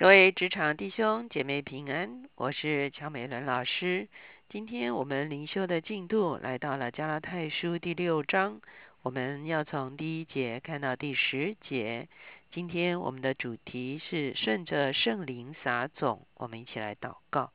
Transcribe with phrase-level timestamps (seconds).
[0.00, 4.08] 各位职场弟兄姐妹平安，我是乔美伦老师。
[4.48, 8.62] 今天我们灵修的进度来到了加拉太书第六章，
[9.02, 12.08] 我们要从第一节看到第十节。
[12.50, 17.52] 今天我们的主题是顺着圣灵撒种，我们一起来祷告。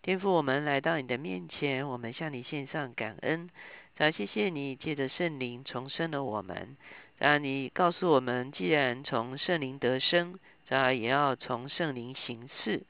[0.00, 3.50] 天父，我们来到你的面前，我们向你献上感恩。
[3.96, 6.76] 早谢谢你借着圣灵重生了我们。
[7.18, 10.38] 让你告诉我们，既然从圣灵得生。
[10.68, 12.82] 这也要从圣灵行事。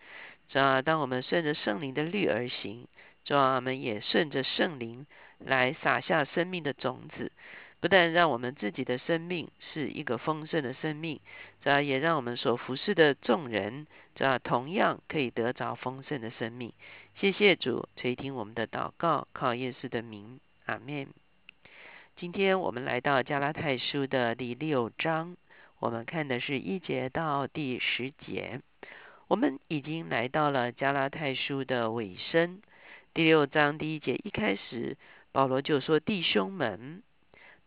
[0.49, 2.87] 这当我们顺着圣灵的律而行，
[3.25, 5.07] 这我们也顺着圣灵
[5.39, 7.33] 来撒下生命的种子，
[7.81, 11.21] 不但让我们自己的生命是一个丰盛的生命，
[11.63, 16.73] 这也让我们所服侍的众人，这同样可以得着丰盛的生命。
[17.17, 21.09] 谢谢主垂听我们的祷告，靠耶稣的名，阿门。
[22.17, 25.37] 今天我们来到加拉太书的第六章。
[25.85, 28.63] 我们看的是一节到第十节，
[29.29, 32.63] 我们已经来到了加拉太书的尾声。
[33.13, 34.97] 第六章第一节一开始，
[35.31, 37.03] 保罗就说：“弟兄们。”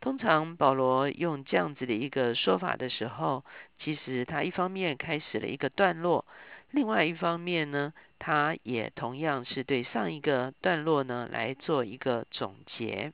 [0.01, 3.45] 通常保罗用这样子的一个说法的时候，
[3.77, 6.25] 其实他一方面开始了一个段落，
[6.71, 13.13] 另外一方面呢，他也同样是对上一个段落呢来做一个总结。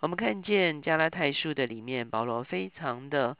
[0.00, 3.36] 我们看见加拉太书的里面，保罗非常的。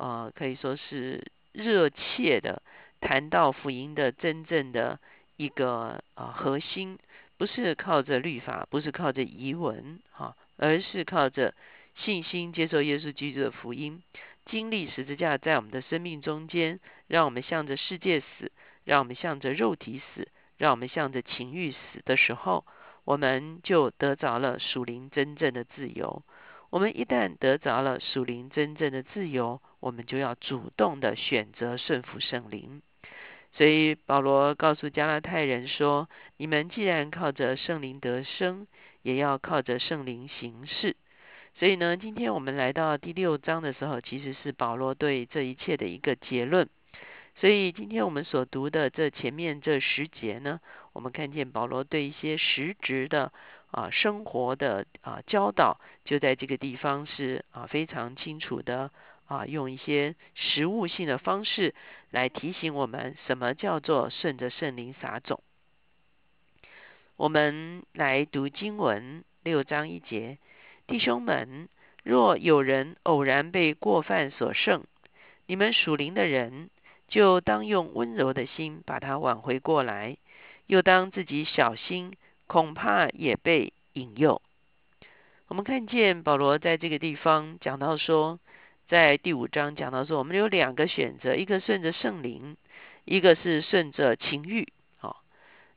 [0.00, 2.62] 呃，可以说是热切的
[3.02, 4.98] 谈到福音的真正的
[5.36, 6.98] 一个呃核心，
[7.36, 11.54] 不是靠着律法，不是靠着遗文哈，而是靠着
[11.96, 14.02] 信心接受耶稣基督的福音，
[14.46, 18.50] 经历十字架在我们的生命中间，让我们向着世界死，
[18.84, 22.64] 让我们向着肉体死，让我们向着情欲死的时候，
[23.04, 26.22] 我们就得着了属灵真正的自由。
[26.70, 32.80] 我们一旦得着了属灵真正的自由，我们就要主动的选择顺服圣灵。
[33.52, 38.66] 所以保罗告诉加拉太人说：“你们既然靠着圣灵得生，
[39.02, 40.96] 也要靠着圣灵行事。”
[41.58, 46.68] 所以呢，今天我们来到第六章的时候，其实是保罗对这一切的一个结论。
[47.36, 50.60] 所以今天我们所读的这前面这十节呢，
[50.92, 53.32] 我们看见保罗对一些实质的。
[53.72, 58.90] 啊，生活的啊教导就在这个地方是啊非常清楚的
[59.30, 61.72] 啊，用一些实物性的方式
[62.10, 65.40] 来提醒我们什么叫做顺着圣灵撒种。
[67.14, 70.38] 我们来读经文六章一节，
[70.88, 71.68] 弟兄们，
[72.02, 74.82] 若有人偶然被过犯所胜，
[75.46, 76.68] 你们属灵的人
[77.06, 80.16] 就当用温柔的心把他挽回过来，
[80.66, 82.16] 又当自己小心。
[82.48, 84.42] 恐怕也被引诱。
[85.46, 88.40] 我们看见保罗在这个地方讲到说，
[88.90, 92.56] 在第五章讲到说，我们有两个选择，一个顺着圣灵，
[93.04, 94.72] 一个是顺着情欲。
[94.98, 95.22] 好，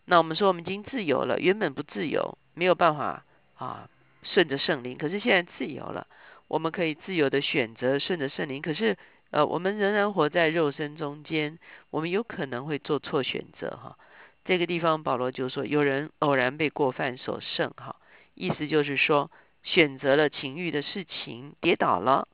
[0.05, 3.23] 那我们说我们已经自由了，原本不自由，没有办法
[3.55, 3.87] 啊
[4.23, 6.07] 顺着圣灵，可是现在自由了，
[6.47, 8.63] 我们可以自由的选择顺着圣灵。
[8.63, 8.97] 可是
[9.29, 11.59] 呃，我们仍然活在肉身中间，
[11.91, 13.95] 我们有可能会做错选择哈。
[14.43, 17.95] 这个地方，保罗就说：“有人偶然被过犯所胜，哈，
[18.33, 19.29] 意思就是说，
[19.61, 22.27] 选择了情欲的事情，跌倒了，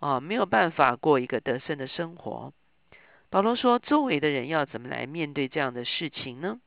[0.00, 2.52] 啊，没有办法过一个得胜的生活。”
[3.30, 6.60] 保罗说：“周围的人要怎么来面对这样的事情呢？”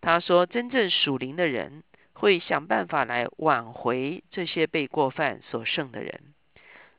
[0.00, 1.82] 他说：“真正属灵的人
[2.12, 6.20] 会想办法来挽回这些被过犯所剩的人，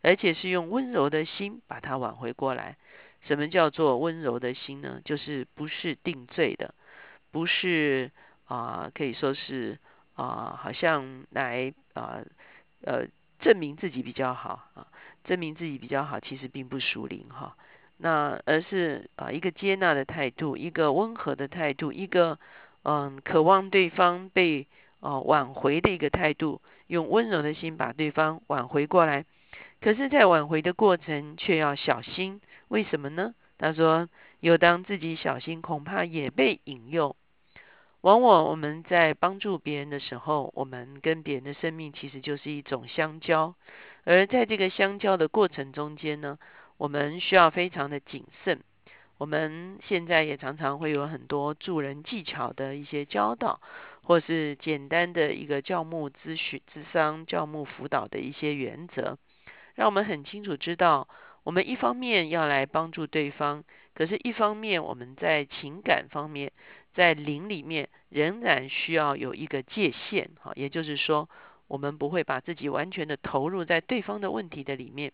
[0.02, 2.76] 而且是用温柔的心把他挽回过来。
[3.22, 5.00] 什么叫做温柔的心呢？
[5.06, 6.76] 就是不是定罪的。”
[7.32, 8.12] 不是
[8.48, 9.80] 啊，可以说是
[10.16, 12.20] 啊，好像来啊
[12.84, 13.06] 呃
[13.40, 14.86] 证明自己比较好啊，
[15.24, 17.56] 证明自己比较好，其实并不属灵哈。
[17.98, 22.40] 那而是啊一个接纳的态度，一个温和的态度，一个
[22.84, 24.68] 嗯渴望对方被
[25.00, 29.26] 啊挽回的一个态度，用温柔的心把对方挽回过来。
[29.82, 33.34] 可是，在挽回的过程却要小心，为什么呢？
[33.58, 34.10] 他说
[34.40, 37.16] ：“有当自己小心，恐怕也被引诱。”
[38.02, 43.54] 往往我们在帮助别人的时候，我们跟别人的生命其实就是一种相交，
[44.04, 46.38] 而在这个相交的过程中间呢，
[46.78, 48.62] 我们需要非常的谨慎。
[49.18, 53.62] 我们现在也常常会有很多助人技巧的一些教导，
[54.04, 59.18] 或是简单的一个教牧咨询、智商教牧辅导的一些原则，
[59.76, 61.08] 让我们很清楚知道，
[61.44, 63.64] 我们一方面要来帮助对方，
[63.94, 66.52] 可是一方面我们在情感方面。
[66.94, 71.30] 在灵里面仍然需要有一个界限，哈，也就是说，
[71.72, 75.14] 我们不会把自己完全的投入在对方的问题的里面，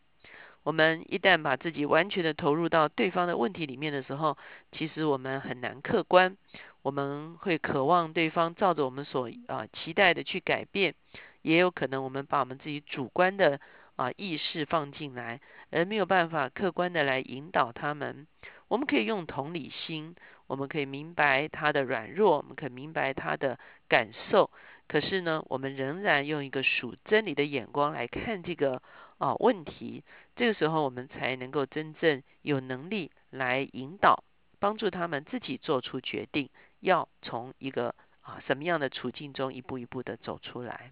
[0.63, 4.35] 我们一旦把自己完全的投入到对方的问题里面的时候，
[4.71, 6.35] 其实我们很难客观。
[6.81, 10.95] 我们会渴望对方照着我们所啊期待的去改变，
[11.43, 13.59] 也有可能我们把我们自己主观的
[13.95, 15.39] 啊意识放进来，
[15.69, 18.25] 而没有办法客观的来引导他们。
[18.67, 20.15] 我们可以用同理心，
[20.47, 24.49] 我们可以明白他的软弱，我们可以明白他的感受。
[24.87, 28.81] 可是呢，我们仍然用一个属真理的眼光来看这个
[29.17, 30.03] 啊问题。
[30.35, 34.23] 这个时候，我们才能够真正有能力来引导，
[34.59, 36.49] 帮助他们自己做出决定。
[36.79, 40.91] 要从一个啊什么样的处境中一步一步的走出来，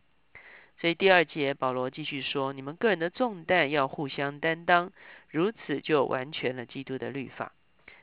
[0.82, 4.92] 所以第二节保罗继续说：你们个人的重担要互相担当，
[5.30, 7.54] 如此就完全了基督的律法。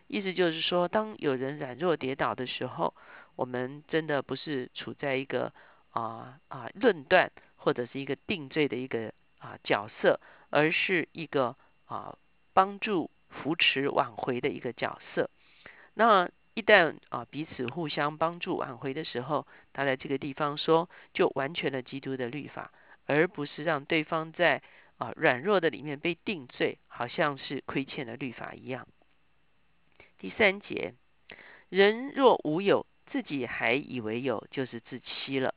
[0.06, 2.94] 意思就是说，当有人软弱跌倒的时候，
[3.34, 5.52] 我们真的不是处在一个
[5.92, 11.56] 啊啊论断或者是一个定罪的一个啊角色，而是一个
[11.86, 12.18] 啊
[12.52, 15.30] 帮助扶持挽回的一个角色。
[15.94, 16.28] 那。
[16.54, 22.70] 一旦啊彼此互相帮助挽回的时候，他在这个地方说，就完全了基督的律法，
[23.06, 24.60] 而不是让对方在
[24.98, 28.86] 啊软弱的里面被定罪，好像是亏欠了律法一样。
[30.18, 30.92] 第三节，
[31.70, 35.54] 人若无有，自己还以为有，就是自欺了。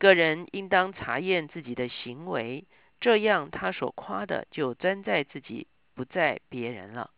[0.00, 2.64] 个人应当查验自己的行为，
[3.00, 7.10] 这样他所夸的就专在自己，不在别人了。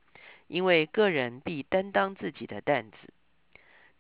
[0.49, 2.97] 因为个人必担当自己的担子，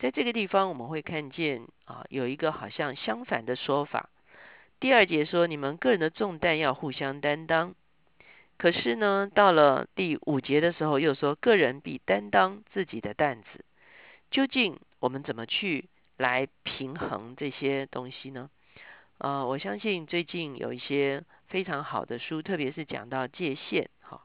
[0.01, 4.11] 在这个地方我们会看见啊，有一个好像相反的说法。
[4.81, 7.77] 第二节说，你们个人的重担要互相担当。
[8.59, 13.65] 可是呢，到了第五节的时候，又说个人必担当自己的担子。
[14.33, 15.85] 究竟我们怎么去
[16.17, 18.51] 来平衡这些东西呢？
[19.23, 24.21] 呃，我相信最近有一些非常好的书，特别是讲到界限哈。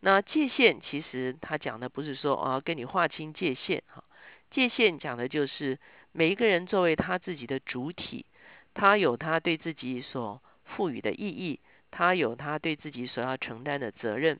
[0.00, 4.04] 那界限其实他讲的不是说哦跟你划清界限哈，
[4.50, 5.78] 界限讲的就是
[6.12, 8.26] 每一个人作为他自己的主体，
[8.74, 11.58] 他有他对自己所赋予的意义，
[11.90, 14.38] 他有他对自己所要承担的责任。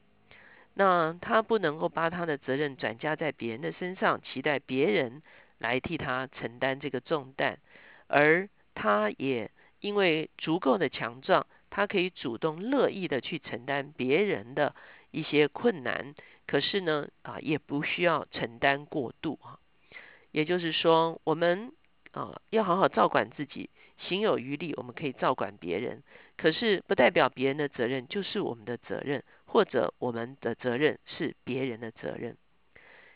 [0.74, 5.22] 那他不能够把他的责任转嫁在别人的身上，期待别人
[5.56, 7.58] 来替他承担这个重担，
[8.08, 9.50] 而他也
[9.80, 14.74] 因为足够的强壮，他可以主动乐意的去承担别人的。
[15.12, 16.14] 一些困难，
[16.46, 19.58] 可是呢，啊，也不需要承担过度啊。
[20.30, 21.72] 也就是说，我们
[22.10, 26.02] 啊要好好照管自己，行有余力，我们可以照管别人。
[26.36, 32.36] 可是，不代表别人的责任就是我们的责任，或者我们的责任是别人的责任。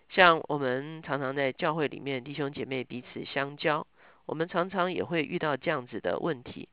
[0.09, 3.87] 像我们常常在教会里面，弟兄姐妹彼此相交，
[4.31, 6.69] 我们常常也会遇到这样子的问题。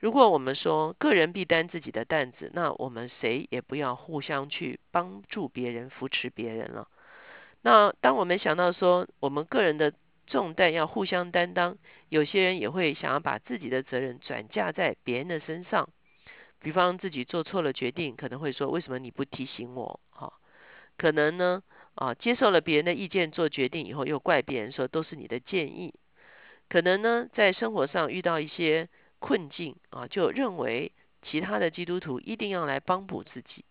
[0.00, 6.88] 如果我们说个人必担自己的担子，那我们谁也不要互相去帮助别人、扶持别人了。
[7.60, 9.92] 那当我们想到说我们个人的
[10.26, 11.76] 重担要互相担当，
[12.08, 15.86] 有些人也会想要把自己的责任转嫁在别人的身上。
[16.60, 20.00] 比方自己做错了决定，可能会说为什么你不提醒我？
[20.08, 20.32] 哈，
[20.96, 21.62] 可能呢
[21.96, 25.92] 啊接受了别人的意见做决定以后，又怪别人说都是你的建议。
[26.68, 28.88] 可能呢在生活上遇到一些。
[29.20, 33.64] 困境啊，就认为其他的基督徒一定要来帮补自己，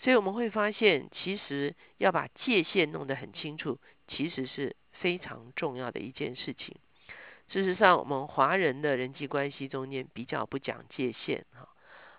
[0.00, 6.74] 所以我们会发现，其实要把界限弄得很清楚，其实是非常重要的一件事情。
[7.48, 11.68] 事实上，我们华人的人际关系中间比较不讲界限哈，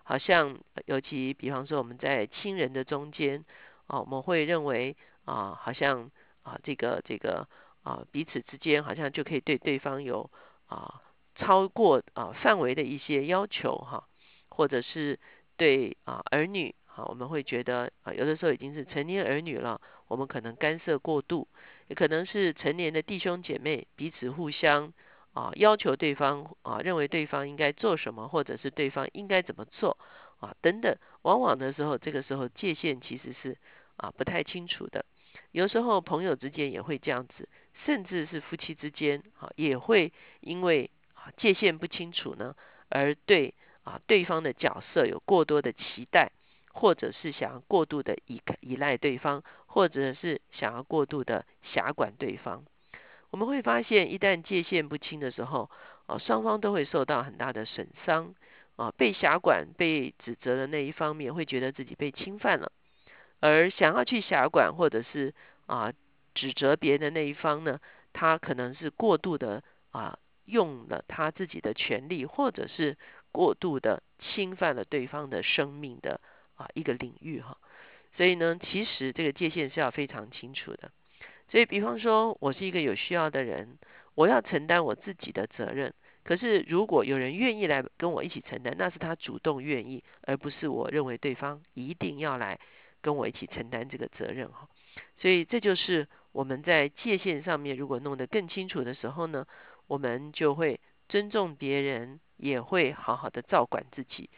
[0.04, 3.44] 好像尤其比方说我们在亲人的中间
[3.88, 4.96] 啊，我们会认为
[5.26, 6.10] 啊，好像
[6.44, 7.46] 啊这个这个
[7.84, 10.30] 啊彼此之间好像就可以对对方有
[10.68, 11.02] 啊。
[11.36, 14.10] 超过啊范围的一些要求哈，
[14.50, 15.18] 或者是
[15.56, 21.48] 对啊儿女哈，我们会觉得啊有的时候已经是成年儿女了，我们可能干涉过度，
[21.88, 24.92] 也可能是成年的弟兄姐妹彼此互相
[25.32, 29.98] 啊要求对方啊认为对方应该做什么，或者是对方应该怎么做
[30.42, 33.58] 啊等等，往往的时候这个时候界限其实是
[33.96, 35.06] 啊不太清楚的，
[35.52, 37.48] 有时候朋友之间也会这样子，
[37.86, 41.32] 甚至是夫妻之间啊也会因为啊。
[41.38, 42.56] 界限不清楚呢，
[42.90, 46.32] 而对啊对方的角色有过多的期待，
[46.74, 52.66] 或者是想要过度的依依赖对方，或者是想要过度的辖管对方。
[53.30, 55.70] 我们会发现，一旦界限不清的时候，
[56.08, 58.34] 啊双方都会受到很大的损伤。
[58.76, 62.72] 啊被辖管、被指责的那一方面会觉得自己被侵犯了，
[63.42, 65.34] 而想要去辖管或者是
[65.66, 65.92] 啊
[66.34, 67.80] 指责别人的那一方呢，
[68.14, 70.18] 他可能是过度的啊。
[70.46, 72.98] 用了他自己的权利，或者是
[73.32, 76.20] 过度的侵犯了对方的生命的
[76.56, 77.56] 啊一个领域哈，
[78.18, 80.90] 所以呢，其实这个界限是要非常清楚的。
[81.52, 83.78] 所以，比方说我是一个有需要的人，
[84.16, 85.94] 我要承担我自己的责任。
[86.24, 92.60] 可是，如果有人愿意来跟我一起承担，那是他主动愿意，而不是我认为对方一定要来
[93.02, 94.68] 跟我一起承担这个责任哈。
[95.20, 99.46] 所以，这就是我们在界限上面如果弄得更清楚的时候呢，
[99.88, 104.30] 我们就会尊重别人，也会好好的照管自己。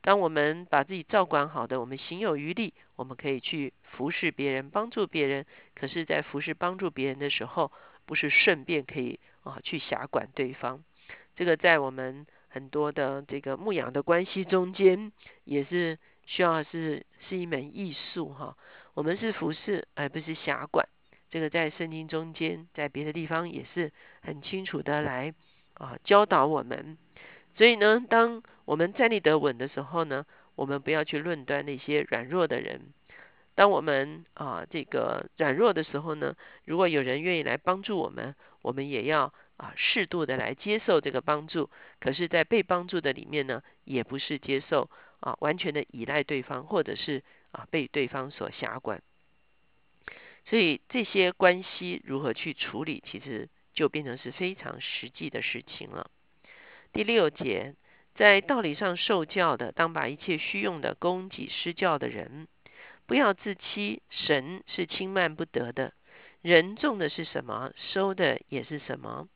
[0.00, 5.46] 当我们把自己照管好的，我们行有余力，我们可以去服侍别人，帮助别人。
[5.74, 7.72] 可是，在服侍帮助别人的时候，
[8.04, 10.82] 不是顺便可以啊去辖管对方。
[11.36, 15.10] 这个在我们很多的这个牧养的关系中间，
[15.44, 18.56] 也是需要是是一门艺术哈。
[18.94, 20.88] 我们是服侍，而不是辖管。
[21.30, 25.34] 这个在圣经中间，在别的地方也是很清楚的来
[25.74, 26.96] 啊教导我们。
[27.56, 30.24] 所以呢，当我们站立得稳的时候呢，
[30.54, 32.92] 我们不要去论断那些软弱的人。
[33.54, 36.34] 当我们啊这个软弱的时候呢，
[36.64, 39.32] 如果有人愿意来帮助我们，我们也要。
[39.56, 41.70] 啊，适度的来接受这个帮助，
[42.00, 47.22] 可是，在被帮助的里面呢，也不是接受啊，完全的依赖对方，或者是
[47.54, 49.02] 啊被对方所辖管。
[50.46, 56.10] 所以这些关系如何去处理，其实就变成是非常实际的事情了。
[56.92, 57.74] 第六节，
[58.14, 62.46] 在道理上受教的，当把一切虚用的供给施教的人，
[63.06, 65.94] 不要自欺，神是轻慢不得的。
[66.42, 69.26] 人种的是什么，收的也是什么。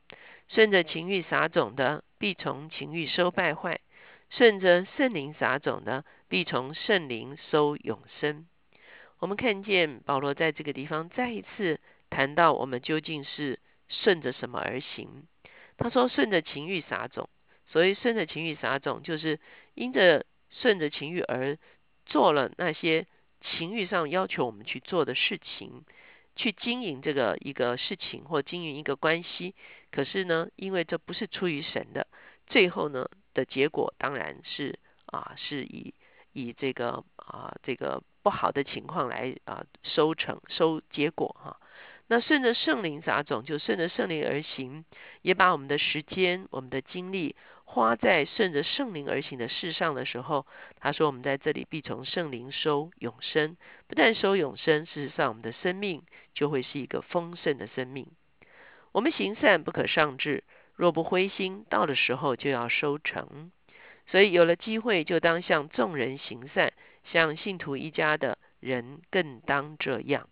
[0.47, 3.79] 顺着情欲撒种的，必从情欲收败坏；
[4.29, 8.47] 顺着圣灵撒种的，必从圣灵收永生。
[9.19, 15.27] 我们看见保罗在这个地方再一次谈到，我们究竟是顺着什么而行。
[15.77, 17.29] 他说：“顺着情欲撒种。”
[17.67, 19.39] 所谓顺着情欲撒种，就是
[19.75, 21.57] 因着顺着情欲而
[22.05, 23.05] 做了那些
[23.41, 25.83] 情欲上要求我们去做的事情。
[26.35, 29.55] 去经营这个一个事情或经营一个关系，
[29.91, 32.07] 可是呢，因为这不是出于神的，
[32.47, 33.09] 最后呢
[33.39, 35.93] 的结果当然是啊，是以
[36.33, 41.57] 以这个啊这个不好的情况来啊收成收结果哈。
[42.07, 44.83] 那顺着圣灵撒种，就顺着圣灵而行，
[45.21, 50.47] 也把我们的时间、我们的精力花在顺着圣灵而行的事上的时候，
[50.79, 53.55] 他说：“我们在这里必从圣灵收永生，
[53.87, 56.01] 不但收永生，事实上我们的生命
[56.33, 58.07] 就会是一个丰盛的生命。
[58.91, 60.43] 我们行善不可上志，
[60.79, 63.51] 若不灰心，到的时候就要收成。
[64.07, 66.71] 所以有了机会，就当向众人行善，
[67.03, 70.29] 向信徒一家的人更当这样。”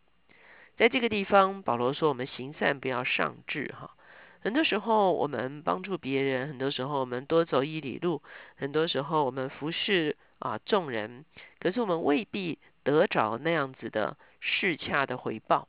[0.78, 3.92] 在这个地方，保罗说：“我们行善不要上志。”哈，
[4.40, 8.24] 很多时候我们帮助别人，很多时候我们多走一里路，
[8.56, 11.26] 很多时候我们服侍啊众人，
[11.60, 15.68] 可是我们未必得着那样子的适恰的回报。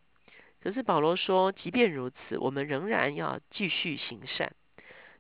[0.63, 4.53] 可是保罗说，即便如此，我们仍然要继续行善。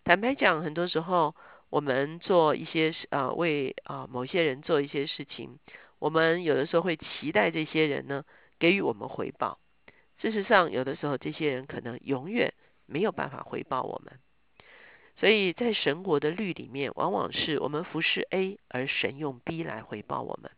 [0.04, 1.34] 坦白讲，很多时候
[1.70, 5.58] 我们做一些啊为啊某些人做一些事情，
[5.98, 8.24] 我们有的时候会期待这些人呢
[8.58, 9.58] 给予我们回报。
[10.20, 12.54] 事实上，有的时候这些人可能永远
[12.86, 14.18] 没有办法回报我们。
[15.20, 20.50] 所以在神国的律里面，往往是我们服侍 A，而神用 B 来回报我们。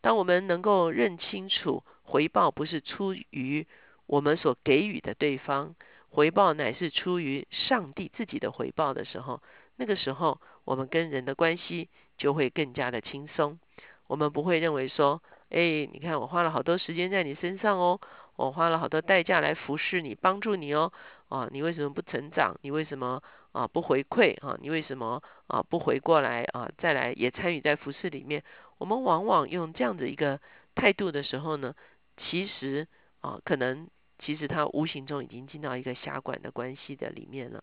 [0.00, 3.66] 当我们能够认清楚回报不是出于
[4.06, 5.74] 我们所给予的对方，
[6.10, 9.40] 回报乃是出于上帝自己的回报的时候，
[9.76, 13.58] 那个时候我们跟人的关系就会更加的轻松。
[14.06, 18.00] 我们不会认为说，哎，你看我花了好多时间在你身上哦。
[18.36, 20.92] 我花了好多代价来服侍你，帮助你哦，
[21.28, 22.56] 啊，你为什么不成长？
[22.62, 24.38] 你为什么啊不回馈？
[24.46, 26.70] 啊，你为什么啊不回过来啊？
[26.78, 28.44] 再来也参与在服侍里面？
[28.78, 30.38] 我们往往用这样的一个
[30.76, 31.74] 态度的时候呢，
[32.16, 32.86] 其实
[33.22, 33.88] 啊，可能
[34.18, 37.62] 其实他无形中已经进到一个辖管的关系的里面了。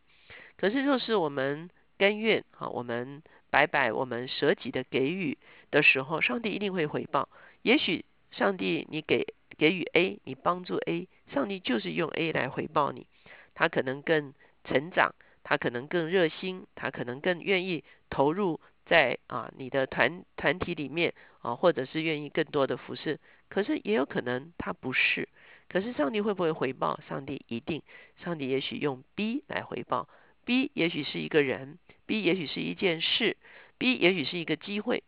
[0.57, 5.37] 可是若是我们甘愿啊，我们白白我们舍己的给予
[5.71, 7.29] 的时候，上帝一定会回报。
[7.61, 9.25] 也许上帝你给。
[9.57, 13.07] 给予 A，你帮助 A，上帝就是用 A 来回报你。
[13.53, 14.33] 他可能更
[14.65, 23.17] 成长，他可能更热心，他可能更愿意投入在啊你的团团体里面啊，或者是愿意更多的服侍。
[23.47, 25.29] 可是也有可能他不是。
[25.69, 26.99] 可是上帝会不会回报？
[27.07, 27.81] 上帝一定。
[28.23, 30.07] 上帝也许用 B 来回报
[30.45, 33.37] ，B 也许是一个人，B 也许是一件事
[33.77, 35.03] ，B 也许是一个机会。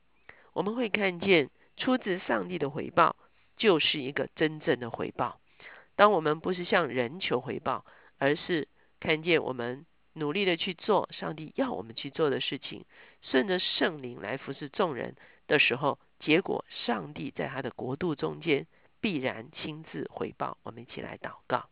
[0.53, 3.15] 我们会看见出自上帝的回报。
[3.59, 5.39] 就是一个真正的回报。
[5.95, 7.85] 当我们不是向人求回报，
[8.19, 8.67] 而是
[8.99, 12.85] 看见我们努力的去做上帝要我们去做的事情，
[13.23, 15.15] 顺着圣灵来服侍众人
[15.47, 18.67] 的时候，结果上帝在他的国度中间
[19.01, 20.57] 必然亲自回报。
[20.63, 21.69] 我们一起来祷告。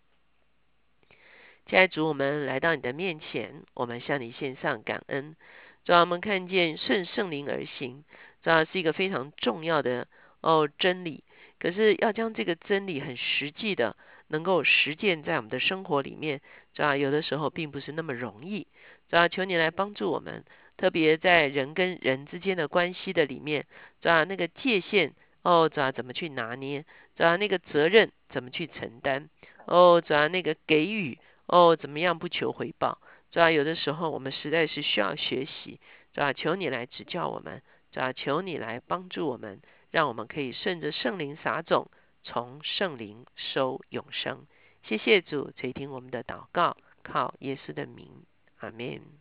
[1.67, 5.35] 亲爱的主，我们来到你的面前，我们向你献上感恩。
[5.83, 8.03] 主要我们看见顺圣灵而行，
[8.43, 10.07] 主要是一个非常重要的
[10.41, 11.23] 哦真理。
[11.57, 13.95] 可是要将这个真理很实际的
[14.27, 16.41] 能够实践在我们的生活里面，
[16.73, 18.67] 主要有的时候并不是那么容易。
[19.09, 20.43] 主要求你来帮助我们，
[20.77, 23.65] 特别在人跟人之间的关系的里面，
[24.01, 25.13] 主要那个界限
[25.45, 26.83] 哦，主要怎么去拿捏？
[27.15, 29.29] 主要那个责任怎么去承担？
[29.67, 32.97] 哦，主要那个给予哦，怎么样不求回报？
[33.29, 35.79] 主要有的时候我们实在是需要学习，
[36.15, 37.61] 主要求你来指教我们，
[37.91, 39.61] 主要求你来帮助我们，
[39.91, 41.91] 让我们可以顺着圣灵撒种，
[42.23, 44.47] 从圣灵收永生。
[44.81, 48.09] 谢谢主垂听我们的祷告，靠耶稣的名，
[48.61, 49.15] 阿门。